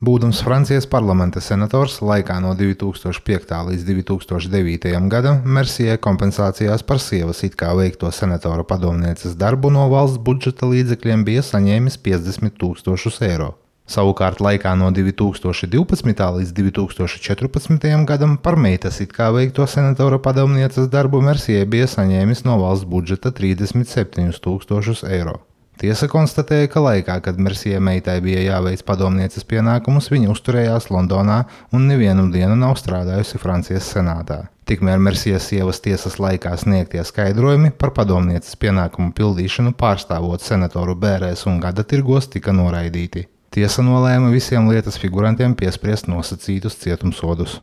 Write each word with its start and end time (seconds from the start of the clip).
Būdams 0.00 0.38
Francijas 0.40 0.86
parlamenta 0.88 1.42
senators 1.44 1.98
laikā 2.00 2.38
no 2.40 2.54
2005. 2.56 3.50
līdz 3.66 3.82
2009. 3.84 4.94
gadam, 5.12 5.42
Mercijai 5.44 5.98
kompensācijās 6.00 6.80
par 6.88 7.02
sievas 7.04 7.42
it 7.44 7.58
kā 7.60 7.74
veikto 7.76 8.08
senatora 8.08 8.64
padomnieces 8.64 9.34
darbu 9.36 9.68
no 9.74 9.82
valsts 9.92 10.16
budžeta 10.24 10.70
līdzekļiem 10.70 11.26
bija 11.28 11.42
saņēmis 11.44 12.00
50 12.08 12.56
tūkstošus 12.62 13.20
eiro. 13.28 13.50
Savukārt 13.84 14.40
laikā 14.40 14.72
no 14.80 14.88
2012. 14.88 16.24
līdz 16.38 16.56
2014. 16.62 17.86
gadam 18.08 18.38
par 18.40 18.56
meitas 18.56 19.02
it 19.04 19.12
kā 19.12 19.28
veikto 19.36 19.68
senatora 19.68 20.16
padomnieces 20.16 20.88
darbu 20.88 21.20
Mercijai 21.28 21.68
bija 21.68 21.92
saņēmis 21.98 22.46
no 22.48 22.56
valsts 22.64 22.88
budžeta 22.88 23.36
37 23.36 24.32
tūkstošus 24.48 25.04
eiro. 25.12 25.42
Tiesa 25.80 26.10
konstatēja, 26.12 26.68
ka 26.68 26.80
laikā, 26.84 27.14
kad 27.24 27.38
Mersija 27.40 27.78
meitai 27.80 28.18
bija 28.20 28.42
jāveic 28.44 28.82
padomnieces 28.84 29.46
pienākumus, 29.48 30.10
viņa 30.12 30.28
uzturējās 30.28 30.90
Londonā 30.92 31.38
un 31.72 31.86
nevienu 31.88 32.26
dienu 32.34 32.58
nav 32.60 32.74
strādājusi 32.76 33.40
Francijas 33.40 33.88
senātā. 33.94 34.42
Tikmēr 34.68 35.00
Mersijas 35.00 35.48
sievas 35.48 35.80
tiesas 35.80 36.18
laikā 36.20 36.52
sniegtie 36.60 37.00
skaidrojumi 37.00 37.72
par 37.80 37.94
padomnieces 37.96 38.60
pienākumu 38.60 39.14
pildīšanu 39.16 39.72
pārstāvot 39.80 40.44
senatoru 40.44 40.98
bērēs 41.00 41.46
un 41.48 41.56
gada 41.64 41.86
tirgos 41.88 42.28
tika 42.28 42.52
noraidīti. 42.52 43.24
Tiesa 43.50 43.80
nolēma 43.80 44.28
visiem 44.30 44.68
lietas 44.68 45.00
figurantiem 45.00 45.56
piespriest 45.58 46.12
nosacītus 46.12 46.76
cietumsodus. 46.84 47.56